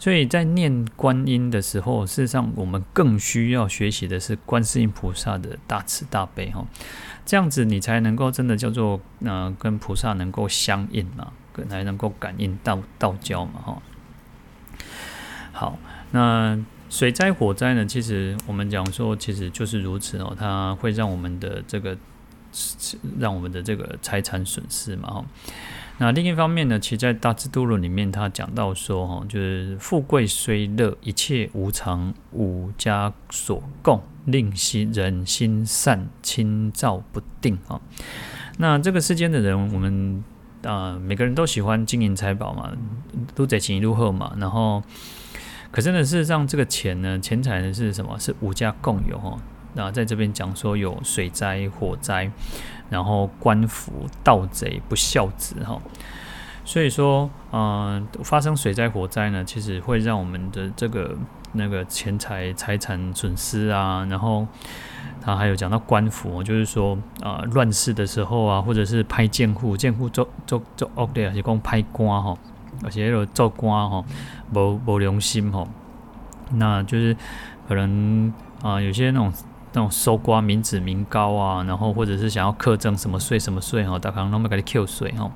[0.00, 6.66] 所以在念观音的时候，事实上我们更需要学习的是观世音菩萨的大慈大悲哈，
[7.30, 11.30] 这样子你才能够真的叫做呃跟菩萨能够相应嘛，
[11.68, 13.82] 才能够感应道道教嘛哈。
[15.52, 15.78] 好，
[16.10, 17.86] 那水灾火灾呢？
[17.86, 21.96] 其实我们讲说，其实就是如此哦，它会让我们的这个
[23.18, 25.24] 让我们的这个财产损失嘛哈。
[25.98, 37.78] 那另一方面呢，其实在《大智度论》里面，他讲到说，哈，就是富贵虽乐，一切无常，五家所共，令心人心散，轻躁不定啊。
[38.56, 40.24] 那这个世间的人，我们
[40.62, 42.72] 啊、呃，每个人都喜欢金银财宝嘛，
[43.34, 44.34] 都在钱一路后嘛。
[44.38, 44.82] 然后，
[45.70, 48.18] 可是呢，事实上，这个钱呢，钱财呢是什么？
[48.18, 49.38] 是五家共有哈。
[49.74, 52.30] 那在这边讲说，有水灾、火灾。
[52.90, 53.92] 然后官府
[54.24, 55.80] 盗贼不孝子哈，
[56.64, 61.16] 所以说，嗯、呃，发生水灾火灾呢，其实会让我们的这个
[61.52, 64.04] 那个钱财财产损失啊。
[64.10, 64.44] 然后
[65.22, 72.36] 他还有讲到官府，就是说，呃，乱世的时候啊，或者是拍贱户，贱户做做做恶劣，而且讲拍官哈，
[72.82, 74.04] 而且有做官哈，
[74.52, 75.64] 无无良心哈，
[76.54, 77.16] 那就是
[77.68, 79.32] 可能啊、有些那种。
[79.72, 85.30] 那种搜刮民脂民膏啊，然后或者是想要课征什么税什么税哈，大家可能给你扣税哈，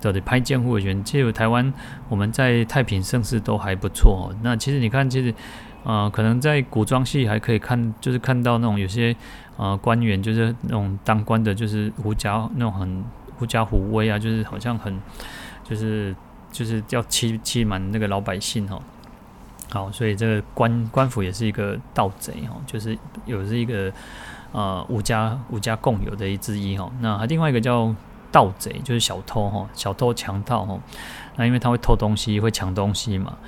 [0.00, 1.72] 到底拍监护的人，其实台湾
[2.08, 4.32] 我们在太平盛世都还不错。
[4.42, 5.34] 那其实你看，其实
[5.84, 9.14] 呃，可能在古装戏还可以看，就是看到那种有些
[9.56, 13.04] 呃官员，就是那种当官的，就是狐假那种很
[13.36, 14.96] 狐假虎威啊，就是好像很
[15.64, 16.14] 就是
[16.52, 18.80] 就是要欺欺瞒那个老百姓哈。
[19.72, 23.90] 好，所以这个官官府也是一个盗贼哈，就是有是一个
[24.52, 26.92] 呃五家五家共有的一之一哈。
[27.00, 27.94] 那还另外一个叫
[28.30, 30.78] 盗贼，就是小偷哈，小偷强盗哈。
[31.36, 33.38] 那因为他会偷东西，会抢东西嘛。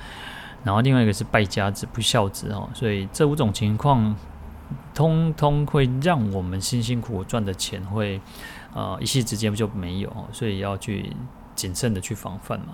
[0.63, 2.67] 然后另外一个是败家子、不孝子哈。
[2.73, 4.15] 所以这五种情况，
[4.95, 8.19] 通通会让我们辛辛苦苦赚的钱会
[8.73, 11.13] 呃一夕之间就没有，所以要去
[11.53, 12.69] 谨慎的去防范嘛。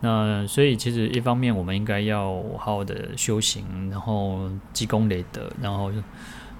[0.00, 5.92] 那所以其实一方面我们应该要好好的修行，然后积功累德，然后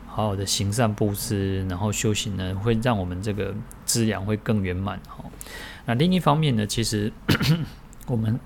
[0.07, 5.24] 好好的行善布施，然后修行呢会让我们这个资粮会更圆满哈。
[5.87, 7.12] 那另一方面呢，其实
[8.09, 8.38] 我们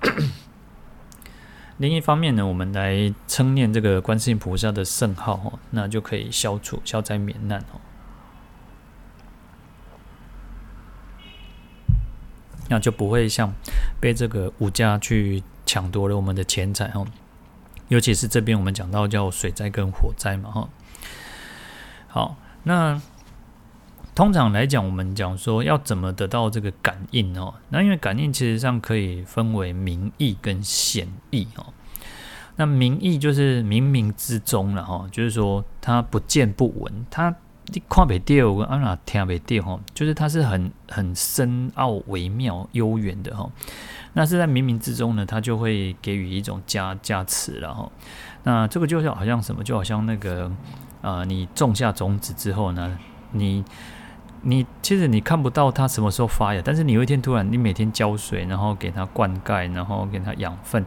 [1.78, 7.80] 另一方面呢，我们来称念这个观世音菩萨的圣号哈，那就可以消除消灾免难哦。
[12.68, 13.52] 那就不会像
[14.00, 17.06] 被这个武家去抢夺了我们的钱财哦，
[17.88, 20.68] 尤其是这边我们讲到叫水灾跟火灾嘛哈。
[22.08, 23.00] 好，那
[24.14, 27.54] 通常来讲，我们讲说要怎么得到这个感应哦？
[27.68, 31.66] 那因为感应其实上可以分为明意跟显意哦。
[32.56, 37.34] 那明意就是冥冥之中了哈，就是说它不见不闻，它。
[37.72, 43.50] 你看不到，我安那听不到哈，就是它是很很深奥、微妙、悠远的哈。
[44.12, 47.90] 那是在冥冥之中呢，它就会给予一种加加持了哈。
[48.44, 50.46] 那这个就是好像什么，就好像那个
[51.02, 52.96] 啊、呃，你种下种子之后呢，
[53.32, 53.64] 你
[54.42, 60.80] 你其实你看不到它什么时候发芽，但是你有一天突然，你每天浇水，然后给它灌溉，然后给它养分，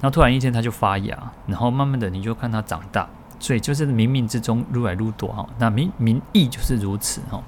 [0.00, 3.08] 然后突然一天它就发芽，然后慢慢的你就看它长大。
[3.38, 7.42] 所以就是冥冥之中如来如多哈，那民民意就是如此哈。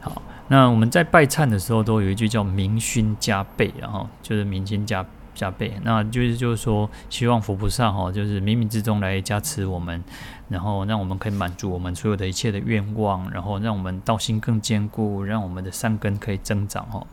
[0.00, 10.02] 好，那我们在拜忏的时候都有一句叫明勋加倍，然后就是明心加加倍，那就是就是说希望佛菩萨哈，就是冥冥之中来加持我们，
[10.48, 17.06] 然后让我们可以满足我们所有的一切的愿望，然后让我们道心更坚固，让我们的善根可以增长哈，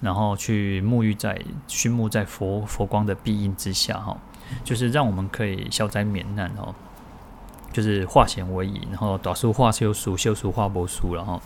[0.00, 4.16] 然后去沐浴在熏沐在佛佛光的庇荫之下哈。
[4.64, 6.74] 就是让我们可以消灾免难哦，
[7.72, 11.40] 就是化险为夷，然后导书化修书，修书化波书，然后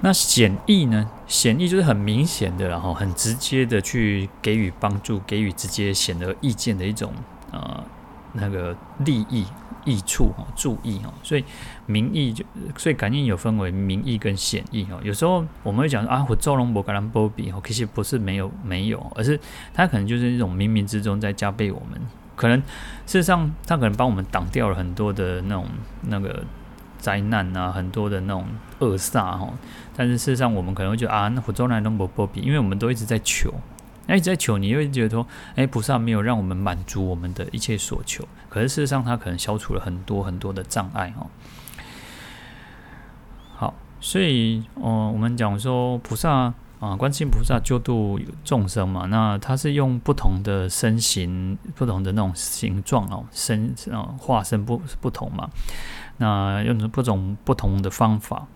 [0.00, 1.08] 那显意呢？
[1.26, 7.12] 显意就是很明显的，然后很直接的去给予帮助，给予直接显而易见的一种
[7.52, 7.84] 呃
[8.32, 9.46] 那个利益。
[9.84, 11.44] 益处哈，注意哈，所以
[11.86, 12.44] 民意就，
[12.76, 14.98] 所以感应有分为民意跟显意哈。
[15.02, 19.38] 有时候我们会讲说啊，我做龙博格兰波比哦，其实不是没有没有，而是
[19.72, 22.00] 他可能就是一种冥冥之中在加倍我们。
[22.36, 22.58] 可能
[23.06, 25.66] 事实上，他可能帮我们挡掉了很多的那种
[26.02, 26.42] 那个
[26.98, 28.44] 灾难啊，很多的那种
[28.80, 29.48] 恶煞哈。
[29.96, 33.54] 但是事实上，我们可能会觉得啊，那我做来龙博波比，因为我们都一直在求，
[34.06, 41.26] 那一直在求，你会觉得说，哎，菩萨没有让我们满足我们的一切所求，可是事实上，他可能消除了很多很多的障碍哦。
[43.54, 55.48] 好，所以，哦，我们讲说菩萨啊，观世音菩萨救度众生嘛，那他是用不同的身形、不同的那种形状哦，身啊化身不不同嘛，
[56.18, 58.46] 那用不种不同的方法，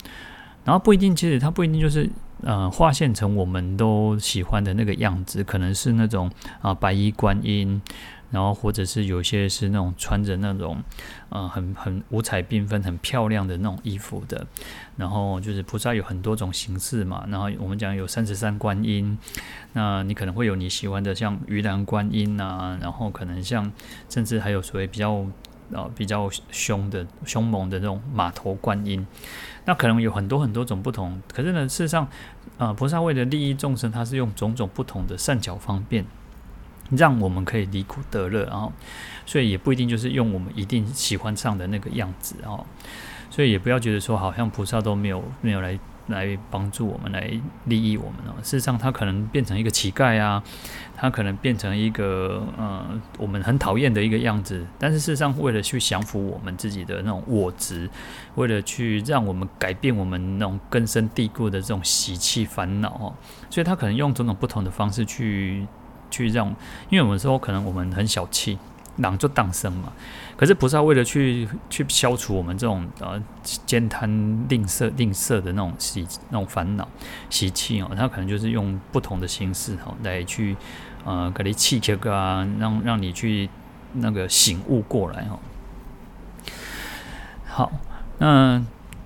[0.65, 2.11] 然后不一定，其实他不一定就是。
[2.43, 7.83] 呃，化现成我们都喜欢的那个样子，可能是那种啊、白衣观音，
[8.31, 10.81] 然后或者是有些是那种穿着那种
[11.31, 14.47] 呃很很五彩缤纷、很漂亮的那种衣服的，
[14.97, 19.19] 然后就是菩萨有很多种形式嘛，然后我们讲有三十三观音，
[19.73, 23.73] 那你可能会有你喜欢的像鱼篮观音啊，然后可能像
[24.09, 25.27] 甚至还有所谓比较
[25.75, 29.07] 啊、比较凶的凶猛的那种马头观音。
[29.69, 32.03] 那可能有很多很多种不同，可是呢，事实上，
[32.57, 36.07] 啊、呃，菩萨为了利益众生，他是用种种不同的善巧方便，
[36.89, 38.73] 让我们可以离苦得乐，然后，
[39.27, 42.65] 所以也不一定就是用我们一定喜欢上的那个样子，哦，
[43.31, 45.79] 所以也不要觉得说好像菩萨都没有没有来。
[46.09, 47.31] 来帮助我们，来
[47.65, 48.35] 利益我们哦。
[48.43, 50.43] 事实上，他可能变成一个乞丐啊，
[50.97, 52.85] 他可能变成一个呃，
[53.19, 54.67] 我们很讨厌的一个样子。
[54.79, 57.89] 但是事实上，为了去降服我们自己的那种我执，
[58.35, 63.15] 为了去让我们改变我们那种根深蒂固的这种习气烦恼哦，
[63.49, 65.67] 所以他可能用种种不同的方式去
[66.11, 66.49] 去让，
[66.91, 68.59] 因为我们说可能我们很小气。
[68.99, 69.93] 狼就当生嘛，
[70.37, 74.09] 可是菩萨为了去去消除我们这种呃兼贪
[74.49, 76.87] 吝啬吝啬的那种习那种烦恼
[77.31, 80.57] 习气哦，他可能就是用不同的形式哦来去
[81.05, 83.49] 呃给你气切啊，让让你去
[83.93, 85.39] 那个醒悟过来哦。
[87.47, 87.73] 好，
[88.19, 88.61] 那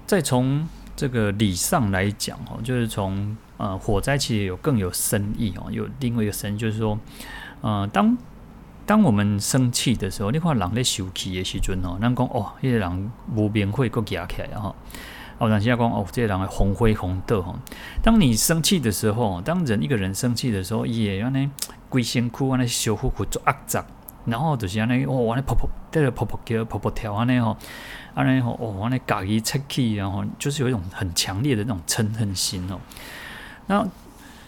[0.07, 6.99] 再从这个理上来讲哦，就是从呃火灾其实有更有深意哦，有另外一个深意，就是说
[7.61, 8.17] 呃当。
[8.85, 14.75] 当我们生气的时候，你看人在生气的时阵哦，咱讲哦，那个人无名火搁夹起来吼。
[15.39, 17.57] 哦，人家讲哦，这个人红灰红豆吼。
[18.03, 21.51] 当你生气的时候，当人一个人生气的时候，也要呢
[21.89, 23.85] 规身躯安尼烧乎乎做压杂，
[24.25, 27.57] 然后就是安尼哦，安尼噗噗，在那噗噗叫噗噗跳安尼吼，
[28.15, 32.81] 安尼吼哦，安尼家己出气，然后就是有一种很强烈的那种嗔恨心哦。
[33.69, 33.85] 那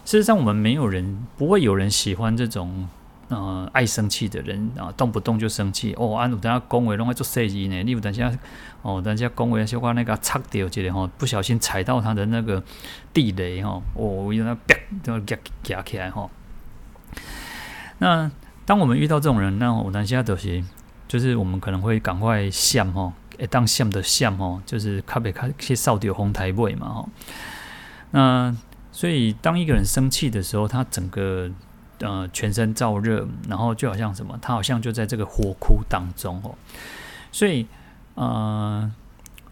[0.04, 2.88] 事实上，我们没有人不会有人喜欢这种。
[3.28, 6.14] 呃，爱生气的人啊，动不动就生气哦。
[6.14, 7.82] 啊，有等下讲话拢爱做生意呢。
[7.82, 8.30] 你有等下
[8.82, 12.62] 哦，等下讲话小可那个擦掉一个吼，不小心踩到他的那个
[13.14, 16.28] 地雷哈，哦，让他啪就夹夹起来哈。
[17.98, 18.30] 那
[18.66, 20.62] 当我们遇到这种人，那我等下都是，
[21.08, 23.14] 就是我们可能会赶快闪吼，
[23.48, 27.08] 当闪的闪吼，就是卡别卡去扫掉红台位嘛哈。
[28.10, 28.54] 那
[28.92, 31.50] 所以当一个人生气的时候，他整个。
[32.00, 36.54] 呃，全身燥热，然后就好像什么，他好像就在这个火窟当中哦。
[37.30, 37.66] 所以，
[38.14, 38.90] 呃，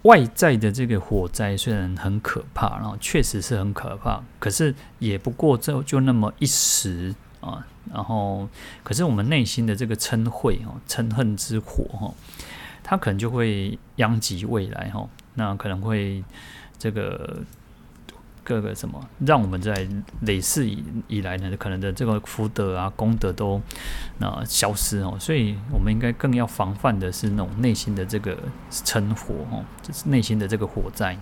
[0.03, 7.67] 外在的这个火灾虽然很可怕，然后确实是很可怕，可是也不过就就那么一时啊。
[7.93, 8.49] 然后，
[8.83, 12.13] 可是我们内心的这个嗔恚哦，嗔恨之火哈，
[12.83, 15.09] 它可能就会殃及未来哈。
[15.35, 16.23] 那可能会
[16.79, 17.43] 这个。
[18.45, 19.87] 各个什么，让我们在
[20.23, 23.61] 累世以以来呢，可能的这个福德啊、功德都
[24.19, 28.37] 那、消失哦，所以我们应该更要防范的是那种内心的这个
[28.71, 31.17] 嗔火哦，就是内心的这个火灾。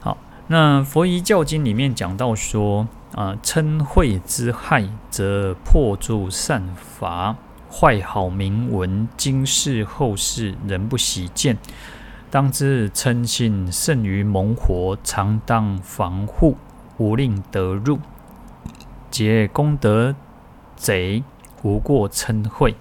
[0.00, 7.36] 好，那佛遗教经里面讲到说啊，嗔恚之害，则破诸善法，
[7.70, 11.56] 坏好名闻，今世后世人不喜见。
[12.30, 16.56] 当知嗔心胜于猛火，常当防护，
[16.96, 17.98] 无令得入。
[19.10, 20.14] 皆功德
[20.76, 21.24] 贼，
[21.62, 22.72] 无过嗔恚。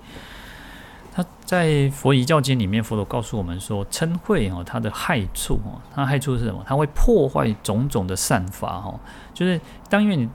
[1.12, 6.64] 他在佛遗教经里面，佛陀告诉我们说，嗔恚哦，它的害处哦，它害处是什么？
[6.68, 9.00] 它会破坏种种的善法哦，
[9.34, 9.60] 就是
[9.90, 10.30] 当因为你。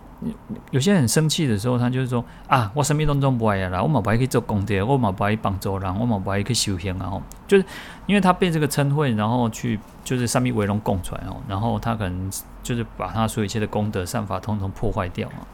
[0.70, 7.10] 有些人很生气的时候，他就是说啊，我什么东西不爱啦，我嘛不爱去做功德，我嘛不爱帮助人，我嘛不爱去修行啊。
[7.10, 7.64] 吼，就是
[8.06, 12.30] 因为他被这个嗔恚，然后去就是三密为龙供出来哦，然后他可能
[12.62, 15.44] 就是把他所有一切的功德善法通通破坏掉啊，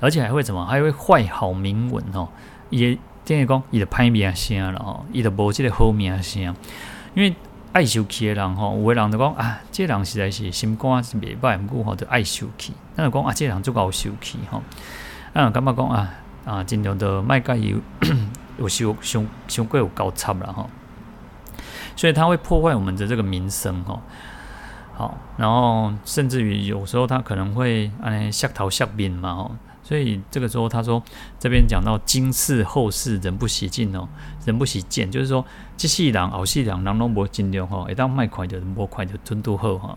[0.00, 0.64] 而且还会怎么？
[0.66, 2.28] 还会坏好名闻哦，
[2.70, 6.42] 也等于讲伊的歹名声了哦，伊的无这个好名声，
[7.14, 7.34] 因为。
[7.72, 12.72] 爱受气的人吼，有的人就讲啊，这人实在是心肝是袂歹，毋过吼就爱受气。
[12.96, 14.62] 咱就讲啊，这人足够受气吼，
[15.34, 16.14] 啊，感觉讲啊
[16.44, 17.74] 啊，尽量的莫甲伊
[18.58, 20.68] 有受伤伤过有交叉啦吼。
[21.94, 24.00] 所以他会破坏我们的这个名声吼。
[24.94, 29.50] 好，然后甚至于有时候他可能会哎吓头削面嘛哦，
[29.88, 31.02] 所以这个时候他说
[31.38, 34.06] 这边讲到今世后世人不喜见哦，
[34.44, 35.42] 人不喜见，就是说
[35.78, 39.96] 这世人后世人人拢无尽量吼，一旦卖快就无快就尊度后哈，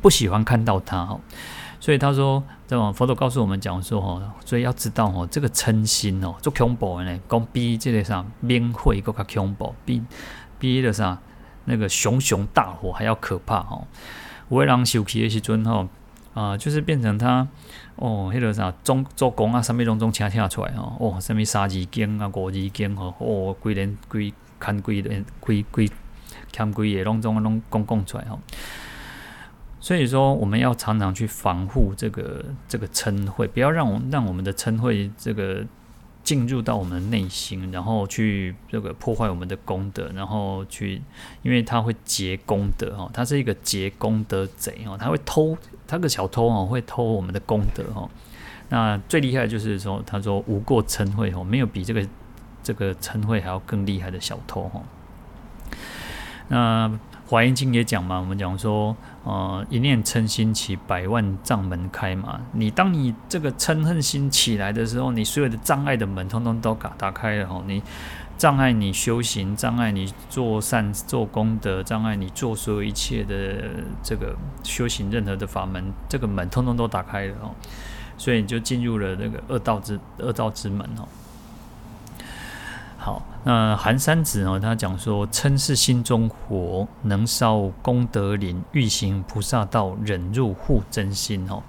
[0.00, 1.18] 不喜欢看到他哈，
[1.80, 10.00] 所以他说这种佛陀告诉我们讲说哈，所以要知道哦，这个嗔心哦，做恐怖的呢，讲比这个啥灭火更加恐怖，比
[10.60, 11.18] 比那个啥。
[11.66, 13.86] 那个熊熊大火还要可怕哦！
[14.50, 15.88] 有的人受气的时阵吼，
[16.34, 17.48] 啊，就是变成他
[17.96, 25.90] 哦，迄个啥中做工啊，什么拢总请请出来哦，哦，什么三字经啊、五字经吼，哦，规连规看规连规规
[26.52, 28.38] 看规也拢总拢讲讲出来吼。
[29.80, 35.64] 所以说，我们要常常去防护这个这个称谓，不要让我让我们的称谓这个。
[36.24, 41.00] 进入到我们内心，然后去这个破坏我们的功德，然后去，
[41.42, 45.56] 因为他会劫功德哦，他是一个劫功德贼哦，他会偷，
[45.86, 48.08] 他个小偷哦，会偷我们的功德哦。
[48.70, 52.08] 那最厉害的就是说，他说无过嗔恚哦，没有比这个
[52.62, 54.82] 这个嗔恚还要更厉害的小偷哦。
[56.48, 56.90] 那
[57.26, 58.96] 华严经也讲嘛，我们讲说。
[59.24, 62.40] 呃，一念嗔心起，百万障门开嘛。
[62.52, 67.64] 你当你这个嗔恨心起来的时候，你所有的障碍的门通通都打打开了哦。
[67.66, 67.82] 你
[68.36, 73.70] 障碍你修行，障碍你做善做功德，障碍你做所有一切的
[74.02, 77.54] 这个修行任何的法门，这个门通通都打开了哦。
[78.18, 81.08] 所以你就进入了那个恶道之恶道之门哦。
[83.04, 84.58] 好，那寒山子呢？
[84.58, 91.46] 他讲说，嗔是心中火，能烧功德林；欲行菩萨道，忍辱护真心。
[91.50, 91.62] 哦，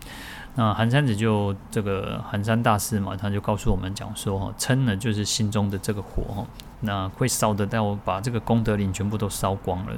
[0.56, 6.48] 那寒山子就这个寒山大师嘛，他就告诉我们讲说，哈，嗔呢就是心中的这个火，哈，
[6.80, 9.94] 那会烧得到把这个功德林全部都烧光了。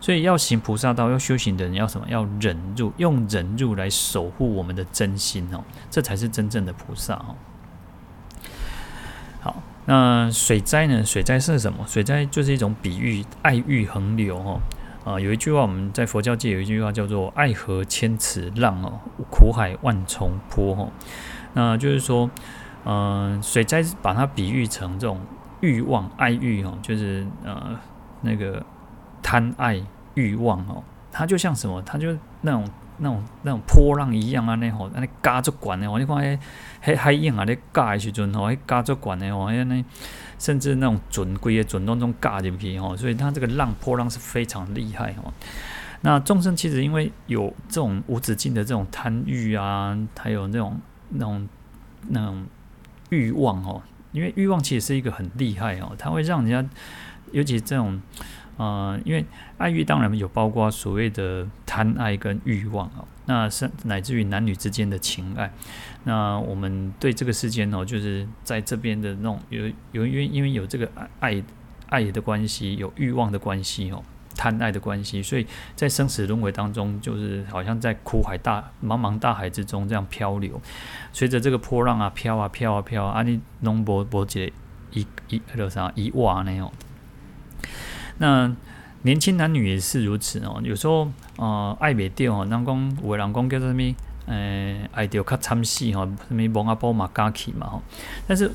[0.00, 2.06] 所以要行菩萨道，要修行的人要什么？
[2.08, 7.34] 要忍辱，用忍辱来守护我们的真心哦，这才是真正的菩萨哦。
[9.90, 11.02] 那水灾呢？
[11.02, 11.82] 水灾是什么？
[11.86, 14.60] 水灾就是一种比喻，爱欲横流哦。
[15.02, 20.92] 啊，有一句话，我们在佛教界有一句话叫做“爱河千尺浪哦，苦海万重波”哦。
[21.54, 22.28] 那就是说，
[22.84, 25.18] 嗯、水灾把它比喻成这种
[25.60, 27.74] 欲望、爱欲哦，就是呃
[28.20, 28.62] 那个
[29.22, 29.82] 贪爱
[30.12, 31.80] 欲望哦，它就像什么？
[31.80, 32.68] 它就那种。
[32.98, 36.38] 那种那种波浪一样啊，那吼，那加足管的吼，你看迄
[36.84, 39.84] 迄海影啊，咧加的时阵吼，迄加足管的吼，迄那
[40.38, 45.32] 甚至那种准规的准当中加进去吼，所以它这个浪波浪是非常厉害吼。
[46.00, 50.80] 那众生其实因为有这种无止境的这种贪欲啊，还有那种
[51.10, 51.48] 那种
[52.08, 52.46] 那种
[53.10, 53.82] 欲望哦，
[54.12, 56.70] 因为欲望其实是一个很厉害哦，它会让人家，
[57.32, 58.00] 尤其这种。
[58.58, 59.24] 呃，因为
[59.56, 65.50] 爱欲当然有包括所谓的贪爱跟欲望哦，那是乃至于男女之间的情爱。
[66.04, 71.42] 那我们对这个世间哦，就是在这边的那种有有因为因为有这个爱爱
[71.88, 74.02] 爱的关系，有欲望的关系哦，
[74.36, 75.46] 贪爱的关系，所以
[75.76, 80.60] 在生死轮回当中，就是好像在苦海大茫茫大海之中这样漂流，
[81.12, 84.52] 随着这个波浪啊飘啊飘啊飘啊，你拢无无一个
[84.90, 86.68] 一一那个啥一瓦那样。
[88.18, 88.50] 那
[89.02, 93.94] 年轻男女也是如此哦，有时候呃爱袂到哦，人讲有个人讲叫做什物，
[94.26, 97.82] 呃爱着较惨死吼，什么蒙阿波马加起嘛吼，
[98.26, 98.50] 但是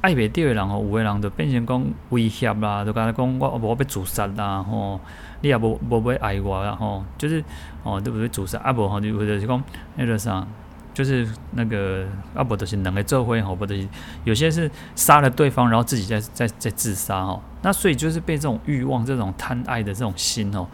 [0.00, 5.00] 爱袂到的人吼，有个人就变成讲威胁啦，就甲讲我我要自杀啦吼，
[5.40, 7.44] 你也无无要爱我啦吼，就是
[7.82, 8.28] 哦对不对？
[8.28, 9.62] 自杀啊无吼就或者是讲
[9.96, 10.46] 那个啥。
[10.94, 13.88] 就是那个阿伯的是两个做会吼，不的
[14.24, 17.40] 有些是杀了对方，然后自己再再再自杀哦。
[17.62, 20.66] 那所以就是被这种欲望、这种贪爱的这种心哦，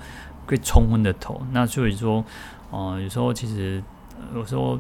[0.47, 1.41] 给冲昏了头。
[1.53, 2.25] 那所以说，
[2.71, 3.83] 哦、有时候其实
[4.35, 4.79] 有时候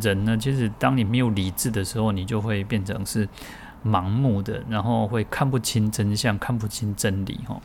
[0.00, 3.28] 人呢，其实当你没有理智的时候，你就会变成是
[3.84, 7.60] 盲目的，然后会看不清真相，看不清真理哦。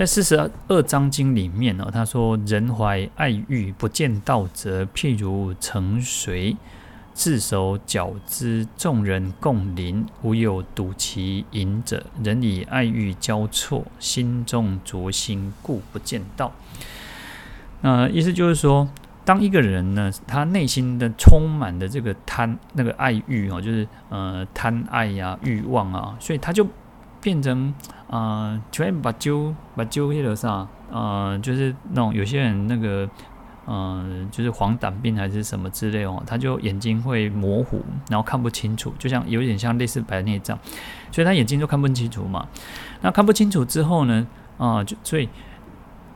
[0.00, 6.56] 在四十二章经里面呢，他说：“人怀爱欲，不见道则，譬如盛水，
[7.12, 12.02] 自手搅之，众人共临，无有睹其饮者。
[12.24, 16.50] 人以爱欲交错，心中浊心，故不见道。”
[17.82, 18.88] 那意思就是说，
[19.26, 26.66] 当一个人呢，他内心的充满的这个贪那个爱欲哦，就是呃贪爱呀、欲望啊，所以他就。
[27.20, 27.72] 变成
[28.08, 33.08] 啊，全、呃、把揪把揪那个啥，呃，就是那种有些人那个，
[33.66, 40.58] 呃，就是黄疸病还是什么之类哦，他就眼睛会模糊，然后看不清楚，就像有点像类似白内障，
[41.12, 42.46] 所以他眼睛就看不清楚嘛。
[43.02, 44.26] 那看不清楚之后呢，
[44.58, 45.28] 啊、呃，就所以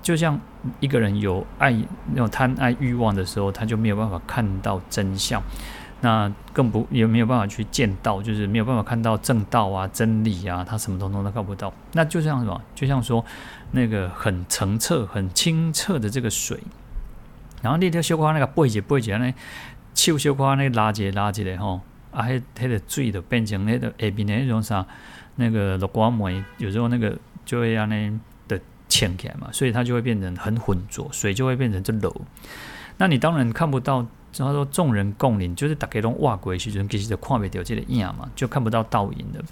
[0.02, 0.38] 就像
[0.80, 1.72] 一个人有爱
[2.12, 5.42] 那种贪爱欲望的时候，他就没有办法看到真相，
[6.04, 11.72] 那更不也没有办法去见到，就是没有办法看到正道啊、真理啊，他什么通通都看不到。
[11.92, 12.60] 那就像什么？
[12.74, 13.24] 就像说
[13.70, 16.60] 那个很澄澈、很清澈的这个水，
[17.62, 19.34] 然后你条小花那个背脊背脊那
[19.94, 21.80] 手小花那拉起拉起来吼，
[22.12, 24.84] 啊，迄迄个水就变成那个下边的那种啥，
[25.36, 28.12] 那个绿光梅，有时候那个就会让那。
[28.86, 32.14] 浅起来嘛，所以它就会变成很浑浊，水就会变成这柔。
[32.98, 39.42] 那你当然看不到，然后说众人共领，就是大家都挖过去，就其实就看不到这个影嘛，就看不到倒影的。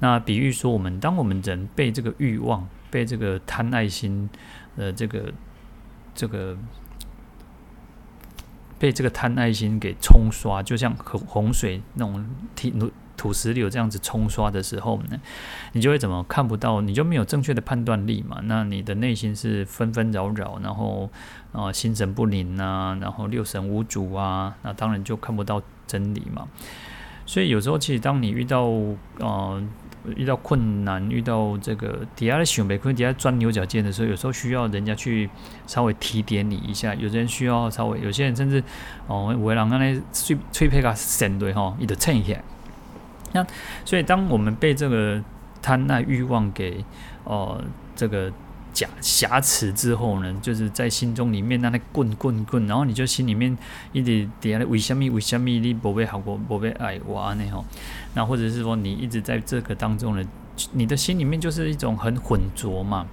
[0.00, 4.28] 那比喻说，我们当我们人被这个欲望、被这个贪爱心，
[4.76, 5.32] 呃，这个
[6.14, 6.56] 这个
[8.78, 12.72] 被这个贪爱心给冲刷，就像洪洪水那种体
[13.24, 15.18] 土石流这样子冲刷的时候呢，
[15.72, 16.82] 你就会怎么看不到？
[16.82, 18.38] 你就没有正确的判断力嘛？
[18.42, 21.08] 那你的内心是纷纷扰扰，然后
[21.52, 26.46] 啊、心神不宁啊，然后六神无主啊，那当然就看不到真理嘛。
[27.24, 28.64] 所以有时候其实当你遇到
[29.20, 29.62] 啊、呃、
[30.14, 35.30] 遇到困难，遇到这个底下的熊背困底下钻牛角尖的时候，有时候需要人家去
[35.66, 36.94] 稍微提点你一下。
[36.94, 38.62] 有些人需要稍微，有些人甚至
[39.06, 42.36] 哦，有的人刚才吹吹皮卡闪对哈，你得蹭一下。
[43.34, 43.44] 那
[43.84, 45.22] 所以，当我们被这个
[45.60, 46.84] 贪爱欲望给
[47.24, 47.62] 呃
[47.96, 48.32] 这个
[48.72, 53.56] 假挟持之后呢，就是在心中里面那那滚滚滚，然后你就心里面
[53.92, 57.44] 一直底下为什么为什么你不被好过不被爱我呢？
[57.50, 57.64] 吼，
[58.14, 60.24] 那或者是说你一直在这个当中呢，
[60.72, 63.06] 你的心里面就是一种很浑浊嘛，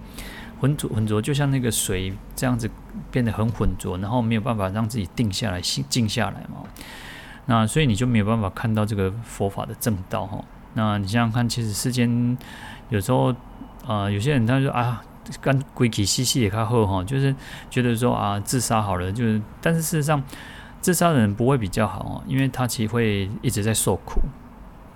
[0.60, 2.70] 浑浊浑浊，就像那个水这样子
[3.10, 6.64] 变得很浑浊，然后没有办法让自己定下来，心静下来嘛。
[7.52, 10.42] 那所以你就没有办法看到这个佛法的正道哈。
[10.74, 12.38] 那你想想看，其实世间
[12.88, 13.36] 有时候
[13.86, 15.04] 啊、有些人他说啊，
[15.42, 17.36] 干鬼气兮兮也靠后哈，就是
[17.70, 20.24] 觉得说啊，自杀好了，就是但是事实上，
[20.80, 24.22] 自杀的人不会比较好哦，因为他其实会一直在受苦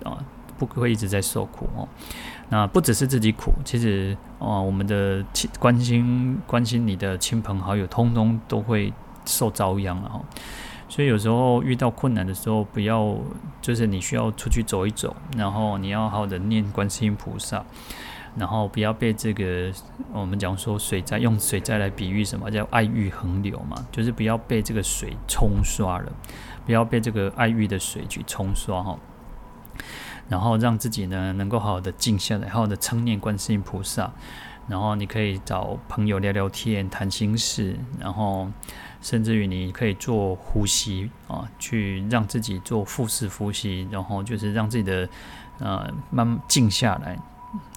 [0.05, 0.15] 啊，
[0.57, 1.85] 不会一直在受苦哦。
[2.47, 8.93] 那不只是自己苦，其实啊，我们的亲关心关心你的亲朋好友，通通都会
[9.25, 10.21] 受遭殃了哈。
[10.87, 13.17] 所以有时候遇到困难的时候，不要
[13.59, 17.65] 就是你需要出去走一走，然后你要好好的念观世音菩萨，
[18.35, 19.71] 然后不要被这个
[20.13, 26.11] 我们讲说水灾，用水灾来比喻什么叫爱欲横流嘛，就是不要被这个水冲刷了，
[26.65, 28.97] 不要被这个爱欲的水去冲刷哈，
[30.29, 34.13] 然后让自己呢能够好好的静下来，好好的称念观世音菩萨，
[34.67, 38.47] 然后你可以找朋友聊聊天，谈心事，然后。
[39.05, 45.07] 甚至于你可以做呼吸啊，去让自己做腹式呼吸，然后就是让自己的
[45.59, 47.15] 呃慢慢静下来，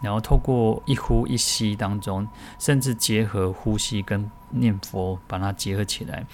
[0.00, 2.26] 然后透过一呼一吸当中，
[2.58, 6.24] 甚至结合呼吸跟念佛，把它结合起来。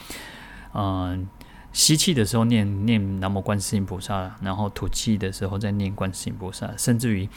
[0.75, 1.29] 嗯、
[1.73, 7.29] 吸气的时候念念南无观世音菩萨，然后吐气的时候再念观世音菩萨，甚至于。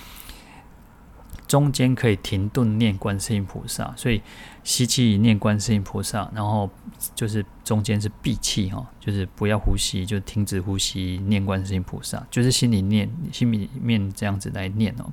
[1.47, 4.21] 中间可以停顿念观世音菩萨，所以
[4.63, 6.69] 吸气念观世音菩萨，然后
[7.15, 15.05] 就是中间是闭气哈，就是不要呼吸，就停止呼吸念观世音菩萨，就是心里念心里面这样子来念哦，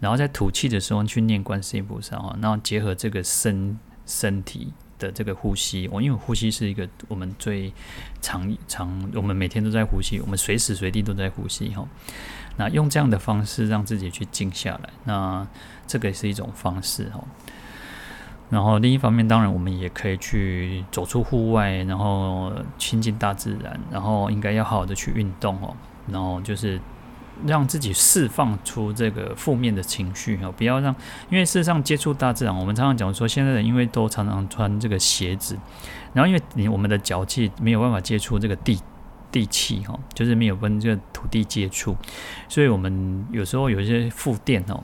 [0.00, 7.72] 然后在吐气的时候去念观世音菩萨哈，然后结合这个身身体的这个呼吸，我因为呼吸是一个我们最
[8.20, 11.86] 常常我们每天都在呼吸，我们随时随地都在呼吸哈。
[12.56, 15.46] 那用这样的方式让自己去静下来，那
[15.86, 17.22] 这个也是一种方式哈。
[18.50, 25.76] 然后另一方面，当然我们也可以去走出户外，然后亲近大自然，然后应该要好好的去运动哦。
[26.10, 26.80] 然后就是
[27.46, 30.94] 让自己释放出这个负面的情绪哈，不要让，
[31.30, 35.58] 因为事实上接触大自然，我们常常讲说，现在人因为都常常穿这个鞋子，
[36.12, 38.78] 然后因为你我们的脚气没有办法接触这个地。
[39.30, 41.94] 地气哈，就是没有跟这个土地接触，
[42.48, 44.82] 所以我们有时候有一些负电哦，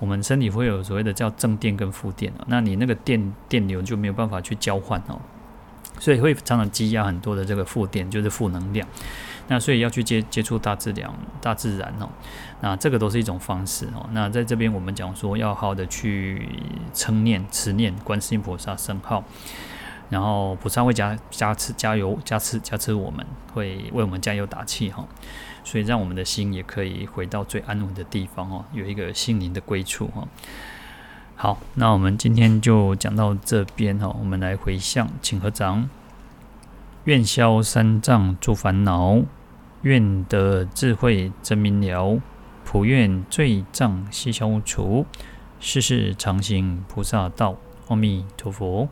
[0.00, 5.20] 我们身体会有所谓的叫正电跟负电，那你那个电电流就没有办法去交换哦，
[6.00, 8.84] 所以会常常积压很多的这个负电，就是负能量。
[9.48, 12.08] 那所以要去接接触大自然，大自然哦，
[12.60, 14.08] 那这个都是一种方式哦。
[14.12, 16.48] 那在这边我们讲说要好好的去
[16.92, 19.24] 称念、持念观世音菩萨圣号。
[20.10, 25.04] 然后菩萨会加加持加油加持加持我们，会为我们加油打气哈，
[25.64, 30.28] 所以让我们的心也可以回到最安稳的地方哦，有一个心灵的归处哈。
[31.36, 35.88] 好，那我们今天就讲到这边哈，我们来回向，请合掌，
[37.04, 39.20] 愿消三藏诸烦恼，
[39.82, 42.18] 愿得智慧真明了，
[42.64, 45.04] 普愿罪障悉消除，
[45.60, 47.56] 世世常行菩萨道。
[47.88, 48.88] 阿弥陀佛。